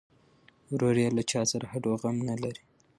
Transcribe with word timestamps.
ورور 0.71 0.95
یې 1.03 1.09
له 1.17 1.23
چا 1.31 1.41
سره 1.51 1.65
هډوغم 1.71 2.15
نه 2.29 2.35
لري. 2.43 2.63